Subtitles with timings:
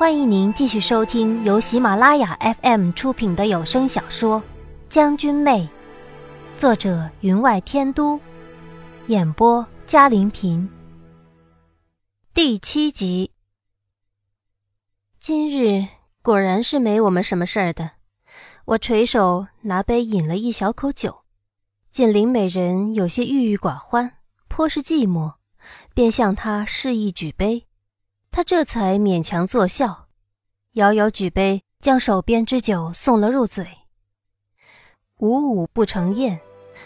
[0.00, 4.40] 欢迎您继续收听由喜马拉雅 FM 出品的有声小说
[4.88, 5.68] 《将军妹》，
[6.58, 8.18] 作者云外天都，
[9.08, 10.66] 演播嘉玲平。
[12.32, 13.30] 第七集。
[15.18, 15.86] 今日
[16.22, 17.90] 果然是没我们什么事儿的。
[18.64, 21.24] 我垂手拿杯饮了一小口酒，
[21.92, 24.14] 见林美人有些郁郁寡欢，
[24.48, 25.34] 颇是寂寞，
[25.92, 27.66] 便向她示意举杯。
[28.32, 30.06] 他这才勉强作笑，
[30.74, 33.66] 摇摇举杯，将手边之酒送了入嘴。
[35.16, 36.38] 五五不成宴，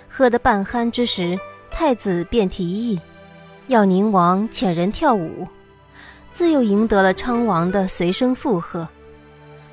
[0.09, 1.39] 喝得半酣之时，
[1.71, 2.99] 太子便提议
[3.67, 5.47] 要宁王遣人跳舞，
[6.33, 8.89] 自又赢得了昌王的随声附和。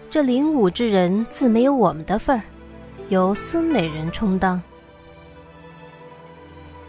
[0.10, 2.44] 这领舞之人自没有我们的份儿，
[3.08, 4.62] 由孙美人充当。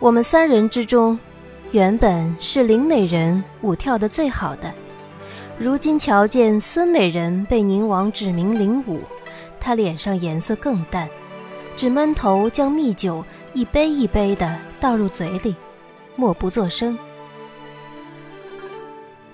[0.00, 1.16] 我们三人之中。
[1.72, 4.70] 原本是林美人舞跳的最好的，
[5.58, 9.00] 如今瞧见孙美人被宁王指名领舞，
[9.58, 11.08] 她脸上颜色更淡，
[11.74, 15.56] 只闷头将蜜酒一杯一杯的倒入嘴里，
[16.14, 16.98] 默不作声。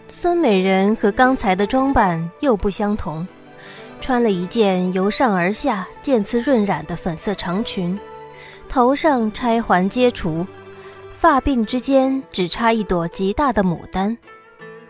[0.08, 3.27] 孙美人和刚才的装扮又不相同，
[4.00, 7.98] 穿了一件由上而下渐次润染的粉色长裙，
[8.69, 10.47] 头上钗环皆除。
[11.20, 14.16] 发鬓之间只插一朵极大的牡丹，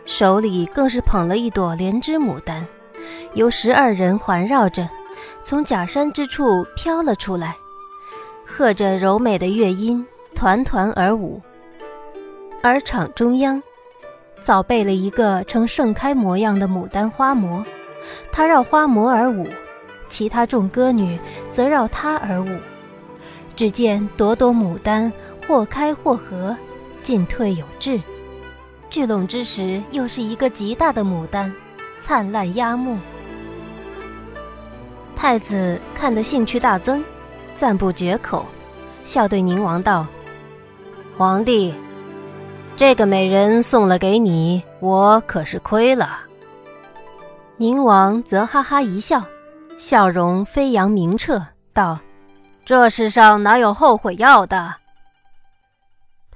[0.05, 2.67] 手里更是捧了一朵莲枝牡丹，
[3.33, 4.87] 由十二人环绕着，
[5.41, 7.55] 从假山之处飘了出来，
[8.47, 11.41] 和着柔美的乐音，团团而舞。
[12.63, 13.63] 而场中央，
[14.43, 17.65] 早备了一个呈盛开模样的牡丹花模，
[18.31, 19.49] 他绕花模而舞，
[20.11, 21.19] 其他众歌女
[21.55, 22.51] 则绕他而舞。
[23.57, 25.11] 只见朵朵牡丹。
[25.49, 26.55] 或开或合，
[27.03, 27.99] 进退有致。
[28.91, 31.51] 聚拢之时，又是一个极大的牡丹，
[32.03, 32.99] 灿烂压目。
[35.17, 37.03] 太子看得兴趣大增，
[37.57, 38.45] 赞不绝口，
[39.05, 40.07] 笑对宁王道
[41.17, 41.75] ：“皇帝，
[42.77, 46.21] 这个美人送了给你，我可是亏了。”
[47.57, 49.25] 宁王则哈哈一笑，
[49.79, 51.43] 笑容飞扬明澈，
[51.73, 51.99] 道
[52.65, 54.75] ：“这世上哪有后悔药的？”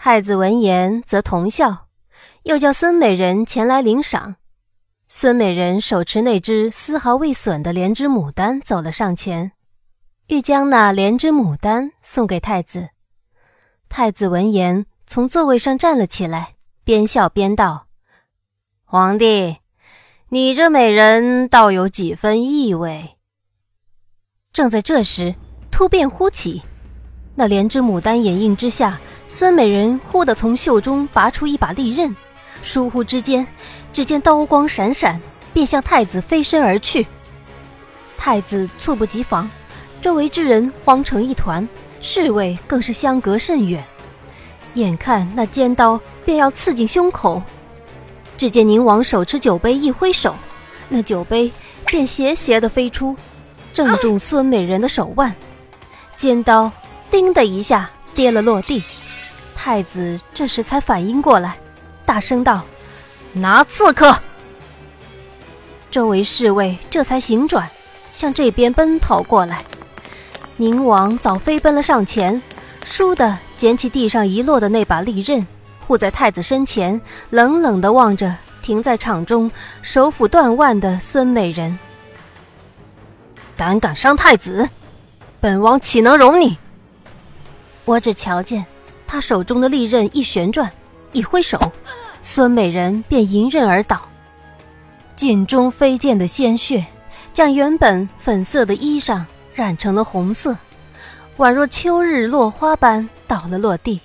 [0.05, 1.87] 太子闻言，则同笑，
[2.43, 4.35] 又叫孙美人前来领赏。
[5.07, 9.53] 孙美人手持那只丝毫未损的莲枝牡丹，走了上前，
[10.27, 12.89] 欲将那莲枝牡丹送给太子。
[13.89, 17.87] 太子闻言，从座位上站了起来，边笑边道
[18.83, 19.59] ：“皇帝，
[20.31, 23.19] 你这美人倒有几分意味。”
[24.53, 25.33] 正在这时，
[25.71, 26.61] 突变忽起，
[27.37, 28.99] 那莲枝牡丹掩映之下。
[29.29, 32.15] 孙美人忽地从袖中拔出一把利刃，
[32.63, 33.47] 疏忽之间，
[33.93, 35.21] 只见刀光闪闪，
[35.53, 37.07] 便向太子飞身而去。
[38.19, 39.51] 太子猝不及防，
[40.01, 41.67] 周围之人慌成一团，
[42.01, 43.83] 侍卫更是相隔甚远。
[44.75, 47.43] 眼看那尖刀便要刺进胸口，
[48.37, 50.35] 只见宁王手持酒杯一挥手，
[50.89, 51.51] 那酒杯
[51.87, 53.17] 便斜斜地飞出，
[53.75, 55.35] 正中孙美人的手腕，
[56.17, 56.71] 尖刀
[57.11, 58.83] “叮”的一下跌了落地。
[59.65, 61.57] 太子这时才反应过来，
[62.05, 62.65] 大声道
[63.33, 64.13] ：“拿刺客！”
[65.89, 67.71] 周围侍卫这才醒转，
[68.11, 69.65] 向这边奔跑过来。
[70.57, 72.43] 宁王早飞奔了上前，
[72.85, 75.47] 倏地捡起地上遗落的那把利刃，
[75.87, 77.01] 护在太子身前，
[77.31, 79.49] 冷冷地望着停在场中
[79.81, 81.79] 手斧断腕的孙美人
[83.57, 84.69] ：“胆敢伤太子，
[85.41, 86.59] 本王岂能容你？”
[87.87, 88.67] 我只瞧见。
[89.13, 90.73] 他手中的利刃一旋转，
[91.13, 91.59] 一挥手，
[92.23, 94.09] 孙美人便迎刃而倒，
[95.17, 96.83] 颈中飞溅的鲜血
[97.35, 100.57] 将原本粉色的衣裳染成了红色，
[101.37, 104.01] 宛若秋日落花般倒了落地。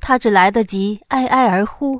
[0.00, 1.98] 他只来得及哀哀而呼：“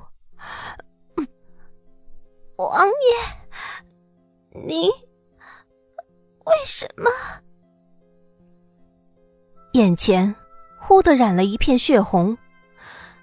[2.56, 4.90] 王爷，您
[6.44, 7.10] 为什么？”
[9.72, 10.36] 眼前。
[10.90, 12.36] 忽地染了一片血红，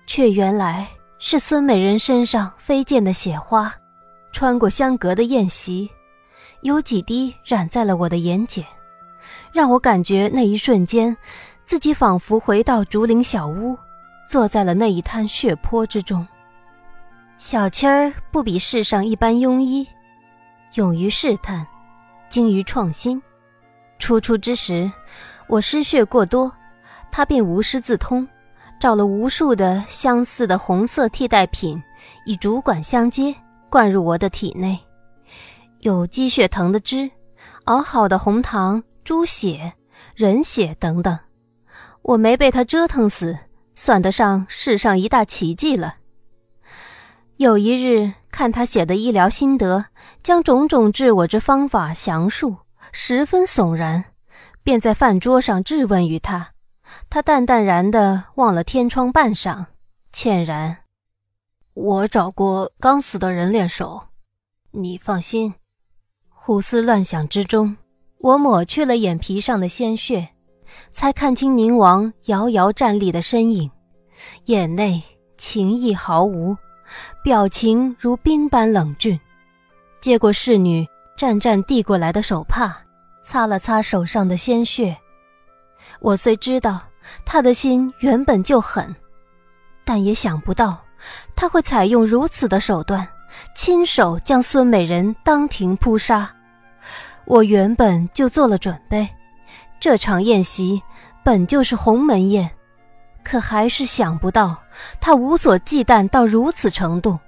[0.05, 0.87] 却原来
[1.19, 3.75] 是孙美人身上飞溅的血花，
[4.31, 5.91] 穿过相隔的宴席，
[6.61, 8.63] 有几滴染在了我的眼睑，
[9.51, 11.13] 让我感觉那一瞬间，
[11.65, 13.77] 自己仿佛回到竹林小屋，
[14.29, 16.25] 坐在了那一滩血泊之中。
[17.35, 19.85] 小七儿不比世上一般庸医，
[20.75, 21.67] 勇于试探，
[22.29, 23.21] 精于创新。
[23.99, 24.89] 初出之时，
[25.47, 26.49] 我失血过多。
[27.11, 28.27] 他便无师自通，
[28.79, 31.81] 找了无数的相似的红色替代品，
[32.25, 33.35] 以主管相接，
[33.69, 34.79] 灌入我的体内。
[35.79, 37.09] 有鸡血藤的汁，
[37.65, 39.73] 熬好的红糖、猪血、
[40.15, 41.17] 人血等等。
[42.01, 43.37] 我没被他折腾死，
[43.75, 45.95] 算得上世上一大奇迹了。
[47.35, 49.85] 有一日看他写的医疗心得，
[50.23, 52.55] 将种种治我之方法详述，
[52.91, 54.05] 十分悚然，
[54.63, 56.51] 便在饭桌上质问于他。
[57.09, 59.65] 他淡淡然的望了天窗半晌，
[60.11, 60.77] 歉然
[61.73, 64.07] ：“我找过刚死的人练手，
[64.71, 65.53] 你放心。”
[66.29, 67.75] 胡思乱想之中，
[68.19, 70.29] 我抹去了眼皮上的鲜血，
[70.91, 73.69] 才看清宁王遥遥站立的身影，
[74.45, 75.01] 眼内
[75.37, 76.55] 情意毫无，
[77.23, 79.19] 表情如冰般冷峻。
[79.99, 80.87] 接过侍女
[81.17, 82.77] 战战递过来的手帕，
[83.23, 84.95] 擦了擦手上的鲜血。
[85.99, 86.81] 我虽知道
[87.25, 88.95] 他的心原本就狠，
[89.85, 90.79] 但也想不到
[91.35, 93.07] 他会采用如此的手段，
[93.55, 96.29] 亲手将孙美人当庭扑杀。
[97.25, 99.07] 我原本就做了准备，
[99.79, 100.81] 这场宴席
[101.23, 102.49] 本就是鸿门宴，
[103.23, 104.57] 可还是想不到
[105.01, 107.19] 他无所忌惮到如此程度。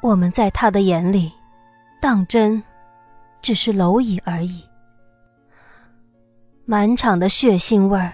[0.00, 1.30] 我们在他的眼里，
[2.00, 2.62] 当真
[3.40, 4.64] 只是蝼蚁而已。
[6.64, 8.12] 满场的血腥味儿，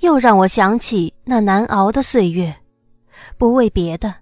[0.00, 2.54] 又让我想起那难熬的岁月。
[3.36, 4.14] 不为别的，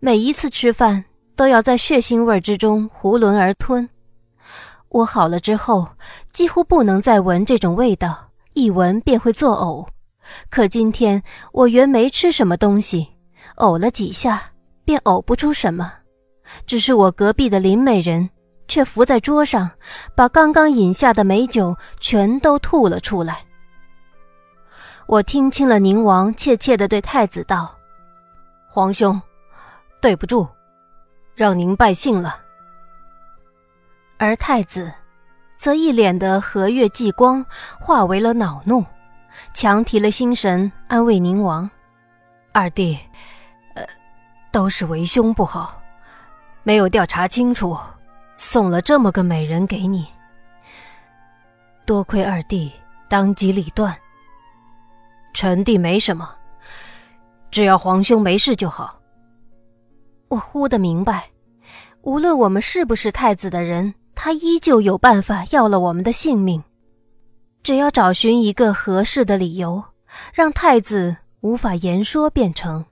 [0.00, 1.04] 每一次吃饭
[1.34, 3.88] 都要在血腥味之中囫囵而吞。
[4.88, 5.86] 我好了之后，
[6.32, 9.86] 几乎不能再闻这种味道，一闻便会作呕。
[10.48, 11.22] 可今天
[11.52, 13.06] 我原没吃什么东西，
[13.56, 14.42] 呕了几下
[14.84, 15.92] 便呕不出什么，
[16.66, 18.28] 只是我隔壁的林美人
[18.68, 19.70] 却伏在桌上，
[20.14, 23.38] 把刚刚饮下的美酒全都吐了出来。
[25.06, 27.72] 我听清了宁王怯怯的对太子道
[28.68, 29.20] ：“皇兄，
[30.00, 30.48] 对不住，
[31.34, 32.36] 让您败兴了。”
[34.18, 34.92] 而太子，
[35.56, 37.44] 则一脸的和悦继光
[37.78, 38.84] 化为了恼怒，
[39.54, 41.70] 强提了心神安慰宁王
[42.52, 42.98] ：“二弟，
[43.74, 43.86] 呃，
[44.50, 45.80] 都是为兄不好，
[46.62, 47.78] 没有调查清楚，
[48.36, 50.06] 送了这么个美人给你。
[51.84, 52.72] 多亏二弟
[53.08, 53.96] 当机立断，
[55.32, 56.28] 臣弟没什么，
[57.50, 59.00] 只要皇兄没事就好。”
[60.28, 61.30] 我忽的明白，
[62.02, 63.94] 无论我们是不是太子的人。
[64.18, 66.60] 他依旧有办法要了我们的性命，
[67.62, 69.84] 只要找寻一个合适的理由，
[70.32, 72.82] 让太子无法言说便成。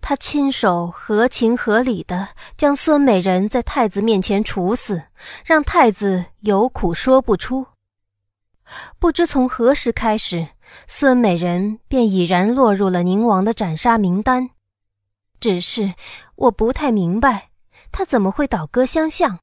[0.00, 5.02] 他亲手合情合理的将孙美人在太子面前处死，
[5.44, 7.66] 让太子有苦说不出。
[8.98, 10.48] 不知从何时开始，
[10.86, 14.50] 孙美人便已然落入了宁王的斩杀名单。
[15.40, 15.94] 只是
[16.36, 17.50] 我不太明白，
[17.92, 19.38] 他怎么会倒戈相向。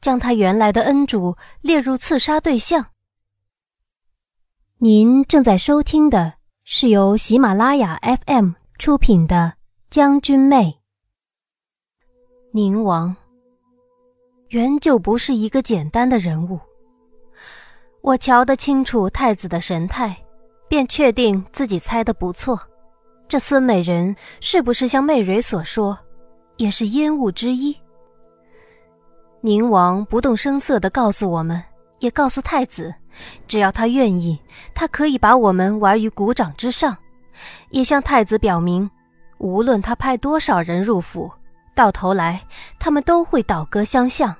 [0.00, 2.86] 将他原来的恩主列入刺杀对象。
[4.78, 9.54] 您正在收听的是由喜马拉雅 FM 出品的
[9.90, 10.66] 《将军妹》。
[12.52, 13.16] 宁王
[14.48, 16.60] 原就不是一个简单的人物。
[18.02, 20.14] 我瞧得清楚太子的神态，
[20.68, 22.60] 便确定自己猜的不错。
[23.26, 25.98] 这孙美人是不是像媚蕊所说，
[26.58, 27.74] 也是烟雾之一？
[29.40, 31.64] 宁王不动声色地告诉我们，
[32.00, 32.94] 也告诉太子，
[33.46, 34.38] 只要他愿意，
[34.74, 36.94] 他可以把我们玩于股掌之上。
[37.70, 38.90] 也向太子表明，
[39.38, 41.30] 无论他派多少人入府，
[41.74, 42.40] 到头来
[42.78, 44.34] 他们都会倒戈相向。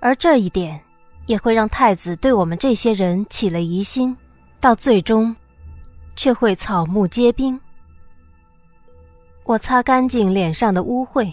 [0.00, 0.80] 而这一点，
[1.26, 4.16] 也会让太子对我们这些人起了疑心，
[4.60, 5.34] 到最终，
[6.14, 7.58] 却会草木皆兵。
[9.44, 11.32] 我擦干净脸上的污秽，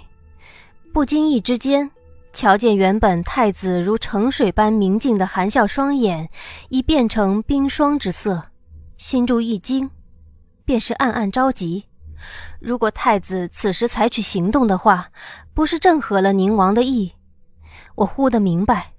[0.93, 1.89] 不经意之间。
[2.31, 6.27] 瞧见原本太子如澄水般明净的含笑双眼，
[6.69, 8.43] 已变成冰霜之色，
[8.97, 9.89] 心中一惊，
[10.65, 11.85] 便是暗暗着急。
[12.63, 15.09] 如果太子此时采取行动的话，
[15.53, 17.13] 不是正合了宁王的意？
[17.95, 18.93] 我忽的明白，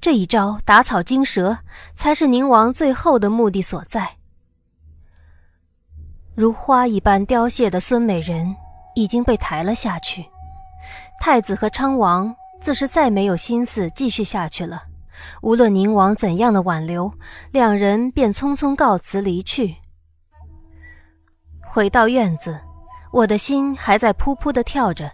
[0.00, 1.58] 这一招打草惊蛇，
[1.94, 4.16] 才是宁王最后的目的所在。
[6.34, 8.56] 如花一般凋谢的孙美人
[8.94, 10.24] 已经被抬了下去，
[11.20, 12.34] 太子和昌王。
[12.62, 14.82] 自是再没有心思继续下去了。
[15.40, 17.10] 无论宁王怎样的挽留，
[17.52, 19.76] 两人便匆匆告辞离去。
[21.62, 22.60] 回到院子，
[23.12, 25.10] 我的心还在扑扑的跳着，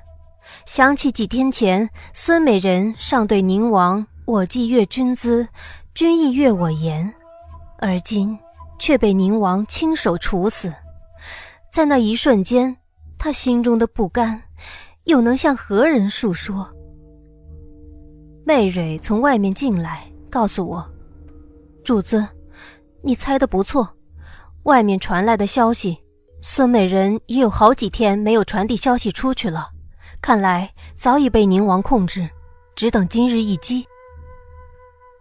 [0.66, 5.48] 想起几天前孙美人尚对宁王“我既悦君姿，
[5.94, 7.10] 君亦悦我颜”，
[7.80, 8.38] 而今
[8.78, 10.72] 却被宁王亲手处死。
[11.72, 12.76] 在那一瞬间，
[13.18, 14.42] 他心中的不甘，
[15.04, 16.68] 又能向何人诉说？
[18.44, 20.86] 媚蕊从外面进来，告诉我
[21.82, 22.26] ：“主子，
[23.02, 23.88] 你猜的不错，
[24.64, 25.98] 外面传来的消息，
[26.40, 29.70] 孙美人已有好几天没有传递消息出去了，
[30.20, 32.28] 看来早已被宁王控制，
[32.74, 33.86] 只等今日一击。”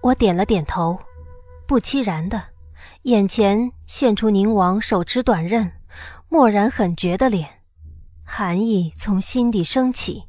[0.01, 0.99] 我点了点头，
[1.65, 2.41] 不期然的，
[3.03, 5.71] 眼前现出宁王手持短刃，
[6.29, 7.49] 漠然狠绝的脸，
[8.23, 10.23] 寒意从心底升起。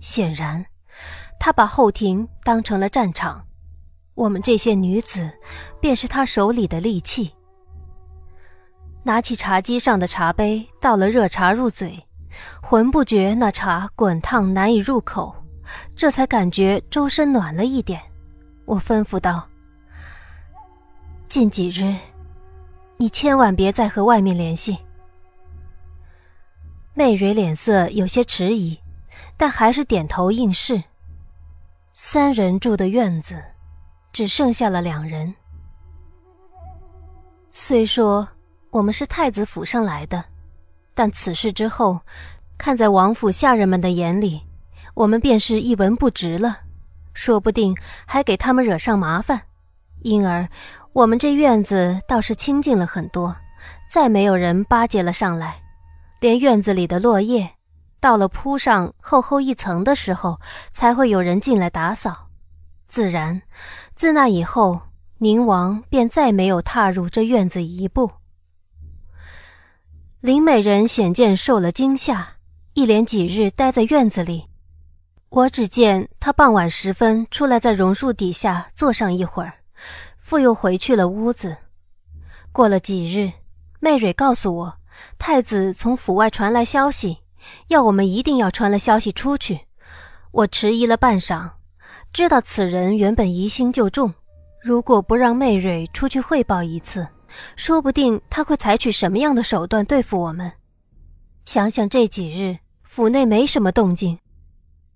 [0.00, 0.64] 显然。
[1.40, 3.44] 他把后庭当成了战场，
[4.14, 5.30] 我们这些女子
[5.78, 7.34] 便是他手里的利器。
[9.06, 12.02] 拿起茶几上的茶杯，倒了热茶入嘴，
[12.62, 15.34] 浑不觉那茶滚烫难以入口，
[15.94, 18.00] 这才感觉周身暖了一点。
[18.64, 19.46] 我吩咐道
[21.28, 21.94] ：“近几日，
[22.96, 24.78] 你千万别再和外面联系。”
[26.96, 28.78] 媚蕊脸色有些迟疑，
[29.36, 30.82] 但还是点头应是。
[31.92, 33.36] 三人住的院子，
[34.12, 35.34] 只剩下了两人。
[37.50, 38.26] 虽说
[38.74, 40.24] 我们是太子府上来的，
[40.96, 42.00] 但此事之后，
[42.58, 44.42] 看在王府下人们的眼里，
[44.94, 46.58] 我们便是一文不值了，
[47.12, 47.72] 说不定
[48.04, 49.42] 还给他们惹上麻烦。
[50.02, 50.48] 因而，
[50.92, 53.36] 我们这院子倒是清静了很多，
[53.88, 55.62] 再没有人巴结了上来，
[56.18, 57.48] 连院子里的落叶。
[58.00, 60.40] 到了铺上厚厚一层的时候，
[60.72, 62.26] 才会有人进来打扫。
[62.88, 63.40] 自然，
[63.94, 64.80] 自那以后，
[65.18, 68.10] 宁王便再没有踏入这院子一步。
[70.24, 72.26] 林美人显见受了惊吓，
[72.72, 74.46] 一连几日待在院子里。
[75.28, 79.52] 我只见她傍晚时分出来，在榕树底下坐上一会儿，
[80.16, 81.54] 复又回去了屋子。
[82.52, 83.32] 过了几日，
[83.80, 84.74] 媚蕊告诉我，
[85.18, 87.18] 太子从府外传来消息。
[87.68, 89.60] 要我们一定要传了消息出去。
[90.30, 91.50] 我迟疑了半晌，
[92.14, 94.14] 知道此人原本疑心就重，
[94.62, 97.06] 如果不让媚蕊出去汇报一次，
[97.56, 100.50] 说不定他会采取什么样的手段对付我们。
[101.44, 104.18] 想想这几日府内没什么动静，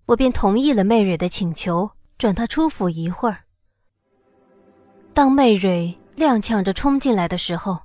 [0.07, 3.38] 我便同意了媚蕊的请求，准她出府一会儿。
[5.12, 7.78] 当媚蕊踉跄着冲进来的时候，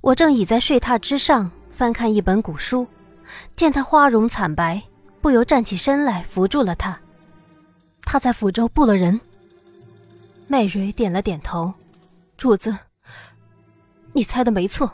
[0.00, 2.86] 我正倚在睡榻之上翻看一本古书。
[3.56, 4.80] 见她花容惨白，
[5.20, 6.98] 不由站起身来扶住了她。
[8.02, 9.20] 他在府州布了人。
[10.46, 11.74] 媚蕊点了点头，
[12.36, 12.72] 主子，
[14.16, 14.90] 你猜的没错。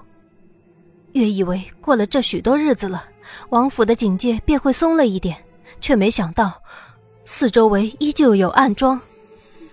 [1.12, 3.04] 原以为过了这许多日子了，
[3.50, 5.40] 王府的警戒便会松了一点，
[5.80, 6.60] 却没想到
[7.24, 9.00] 四周围依旧有暗桩。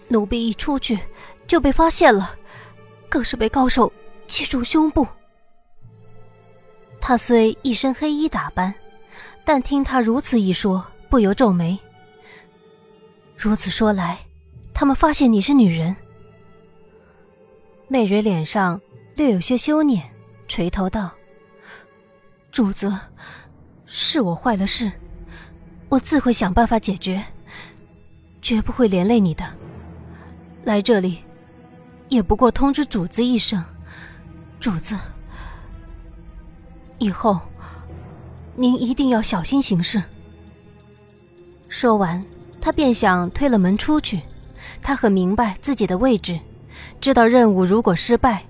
[0.08, 1.00] 奴婢一出去
[1.48, 2.38] 就被发现了，
[3.10, 3.92] 更是被高手
[4.28, 5.08] 击中胸部。
[7.02, 8.72] 他虽一身黑衣打扮，
[9.44, 11.76] 但听他如此一说，不由皱眉。
[13.36, 14.20] 如此说来，
[14.76, 15.96] 他们发现你是女人。
[17.88, 18.80] 媚蕊脸上
[19.20, 20.02] 略有些羞赧，
[20.48, 21.12] 垂头道
[22.54, 22.90] ：“主子，
[23.86, 24.90] 是我坏了事，
[25.90, 27.22] 我自会想办法解决，
[28.42, 29.44] 绝不会连累你的。
[30.64, 31.18] 来这里，
[32.08, 33.62] 也不过通知主子一声，
[34.58, 34.96] 主子。”
[36.98, 37.42] 以后，
[38.56, 40.02] 您一定要小心行事。
[41.68, 42.24] 说完，
[42.62, 44.22] 他便想推了门出去。
[44.82, 46.40] 他很明白自己的位置，
[47.02, 48.46] 知道任务如果失败，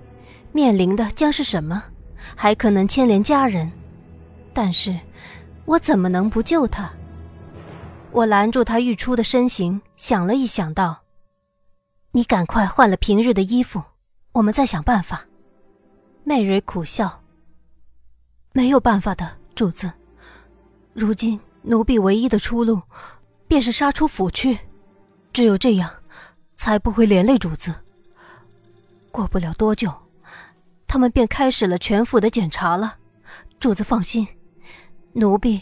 [0.52, 1.82] 面临的将是什么，
[2.34, 3.70] 还可能牵连家人。
[4.52, 4.98] 但是，
[5.64, 6.90] 我怎么能不救他？
[8.10, 11.00] 我拦住他欲出的身形，想了一想，道
[12.10, 13.80] ：“你赶快换了平日的衣服，
[14.32, 15.24] 我们再想办法。”
[16.24, 17.22] 媚蕊苦笑。
[18.52, 19.90] 没有办法的，主子。
[20.92, 22.82] 如今奴婢唯一的出路，
[23.46, 24.58] 便是杀出府去，
[25.32, 25.88] 只有这样，
[26.56, 27.72] 才不会连累主子。
[29.12, 29.92] 过不了多久，
[30.90, 32.96] 他们便开始了全府的检查了。
[33.60, 34.26] 主子放心，
[35.12, 35.60] 奴婢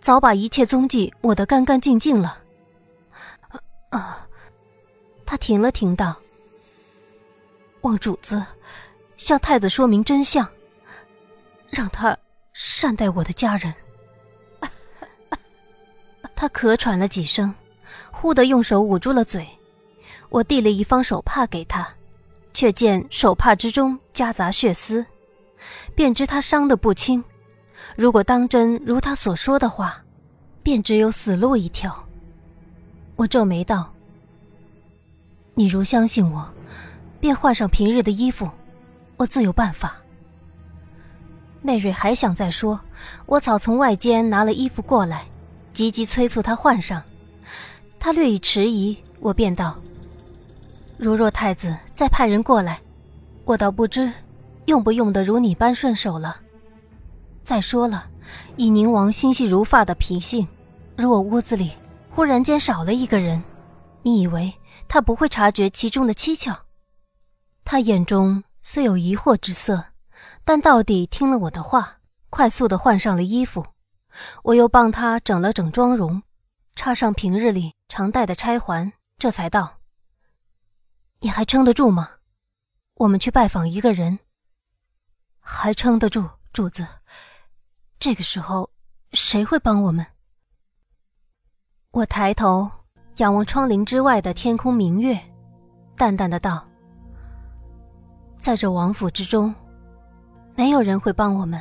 [0.00, 2.42] 早把一切踪迹抹得干干净净了。
[3.90, 4.26] 啊！
[5.26, 6.16] 他停了停，道
[7.82, 8.42] ：“望主子
[9.18, 10.48] 向太子说明真相。”
[11.68, 12.16] 让他
[12.54, 13.74] 善待我的家人。
[16.34, 17.54] 他咳喘了几声，
[18.10, 19.46] 忽地用手捂住了嘴。
[20.30, 21.86] 我递了一方手帕给他，
[22.54, 25.04] 却见手帕之中夹杂血丝，
[25.94, 27.22] 便知他伤得不轻。
[27.96, 30.02] 如果当真如他所说的话，
[30.62, 31.94] 便只有死路一条。
[33.16, 33.92] 我皱眉道
[35.54, 36.48] ：“你如相信我，
[37.20, 38.48] 便换上平日的衣服，
[39.16, 39.96] 我自有办法。”
[41.60, 42.78] 媚蕊还想再说，
[43.26, 45.24] 我早从外间拿了衣服过来，
[45.72, 47.02] 急急催促她换上。
[47.98, 49.78] 她略一迟疑，我便道
[50.96, 52.80] ：“如若太子再派人过来，
[53.44, 54.12] 我倒不知
[54.66, 56.40] 用不用得如你般顺手了。
[57.42, 58.06] 再说了，
[58.56, 60.46] 以宁王心细如发的脾性，
[60.96, 61.72] 如我屋子里
[62.10, 63.42] 忽然间少了一个人，
[64.02, 64.52] 你以为
[64.88, 66.56] 他不会察觉其中的蹊跷？
[67.64, 69.84] 他眼中虽有疑惑之色，
[70.44, 71.98] 但到底听了我的话，
[72.30, 73.64] 快速的换上了衣服。
[74.42, 76.22] 我又帮他整了整妆容，
[76.76, 79.74] 插上平日里常戴的钗环。”这才道
[81.20, 82.10] ：“你还撑得住吗？
[82.96, 84.18] 我们去拜访一个人。
[85.40, 86.86] 还撑得住，主子。
[87.98, 88.70] 这个时候，
[89.12, 90.04] 谁会帮我们？”
[91.92, 92.70] 我抬头
[93.16, 95.18] 仰望窗棂之外的天空明月，
[95.96, 96.66] 淡淡的道
[98.40, 99.54] ：“在这王府之中，
[100.56, 101.60] 没有人会帮我们，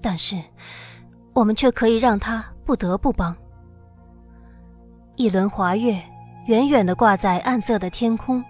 [0.00, 0.42] 但是，
[1.32, 3.36] 我们却可以让他不得不帮。
[5.16, 6.02] 一轮华月。”
[6.46, 8.44] 远远地挂在暗色的天空，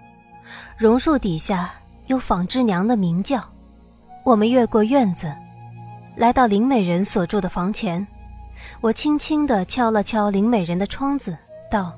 [0.77, 1.73] 榕树底下
[2.07, 3.41] 有纺织娘的鸣叫。
[4.25, 5.31] 我们越过院子，
[6.17, 8.05] 来到林美人所住的房前。
[8.81, 11.37] 我轻轻地敲了敲林美人的窗子，
[11.71, 11.93] 道：“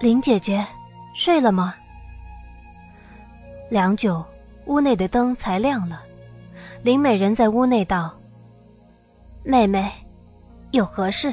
[0.00, 0.66] 林姐姐，
[1.16, 1.74] 睡了吗？”
[3.70, 4.22] 良久，
[4.66, 6.02] 屋内的灯才亮了。
[6.82, 8.12] 林美人在屋内道
[9.44, 9.90] ：“妹妹，
[10.72, 11.32] 有何事？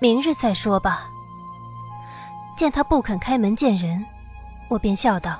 [0.00, 1.06] 明日再说吧。”
[2.58, 4.04] 见他不肯开门见人，
[4.68, 5.38] 我便笑道：“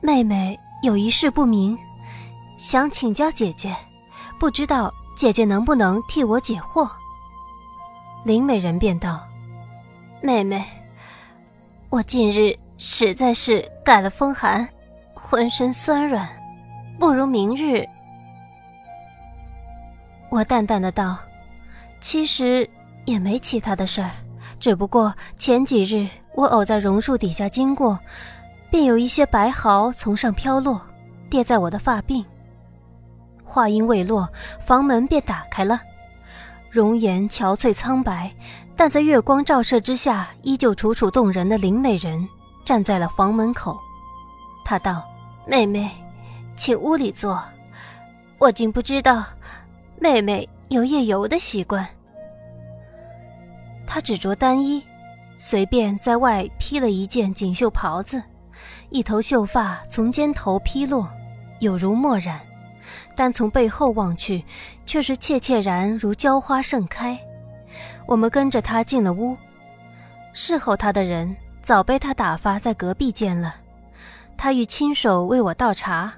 [0.00, 1.76] 妹妹有一事不明，
[2.60, 3.74] 想请教姐姐，
[4.38, 6.88] 不知道姐姐能不能替我解惑。”
[8.24, 9.20] 林美人便道
[10.22, 10.64] ：“妹妹，
[11.90, 14.66] 我近日实在是感了风寒，
[15.12, 16.28] 浑身酸软，
[17.00, 17.84] 不如明日。”
[20.30, 21.18] 我淡淡的道
[22.00, 22.70] ：“其实
[23.06, 24.12] 也没其他的事儿。”
[24.60, 27.98] 只不过前几日我偶在榕树底下经过，
[28.70, 30.80] 便有一些白毫从上飘落，
[31.30, 32.24] 跌在我的发鬓。
[33.44, 34.28] 话音未落，
[34.64, 35.80] 房门便打开了，
[36.70, 38.30] 容颜憔悴苍白，
[38.76, 42.28] 但在月光照射之下依旧楚楚动人的林美人
[42.64, 43.78] 站在了房门口。
[44.64, 45.02] 她道
[45.46, 45.90] ：“妹妹，
[46.56, 47.42] 请屋里坐。
[48.38, 49.24] 我竟不知道，
[49.98, 51.86] 妹妹有夜游的习惯。”
[53.90, 54.82] 她只着单衣，
[55.38, 58.22] 随便在外披了一件锦绣袍子，
[58.90, 61.10] 一头秀发从肩头披落，
[61.60, 62.38] 有如墨染，
[63.16, 64.44] 但从背后望去，
[64.84, 67.18] 却是怯怯然如娇花盛开。
[68.06, 69.34] 我们跟着她进了屋，
[70.34, 73.54] 侍候她的人早被她打发在隔壁间了。
[74.36, 76.12] 她欲亲手为我倒茶，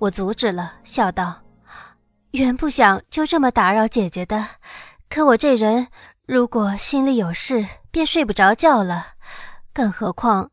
[0.00, 1.40] 我阻止了，笑道
[2.32, 4.44] ：“原不想就这么打扰姐姐的，
[5.08, 5.86] 可我这人……”
[6.24, 9.06] 如果心里有事，便睡不着觉了。
[9.74, 10.52] 更何况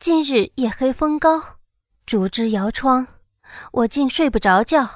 [0.00, 1.40] 今日夜黑风高，
[2.04, 3.06] 竹枝摇窗，
[3.70, 4.88] 我竟睡不着觉。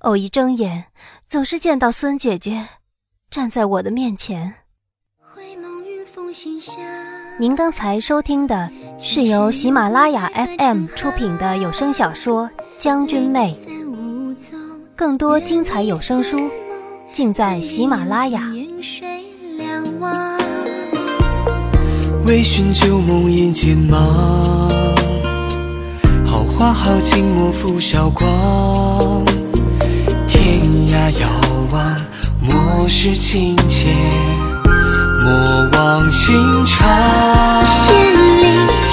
[0.00, 0.86] 偶一睁眼，
[1.28, 2.66] 总是见到孙姐姐
[3.30, 4.52] 站在我的面前。
[7.38, 12.48] 您刚才收听的是由喜马拉雅 FM 出品的有声小说
[12.80, 13.56] 《将军妹》，
[14.96, 16.50] 更多精彩有声书
[17.12, 18.42] 尽在喜马拉雅。
[22.26, 23.96] 微醺旧梦眼渐茫，
[26.24, 29.22] 好花好景莫负韶光。
[30.26, 31.28] 天涯遥
[31.72, 31.94] 望，
[32.40, 33.88] 莫失情切，
[35.22, 37.62] 莫忘情长。
[37.62, 38.46] 千里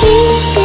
[0.03, 0.58] 一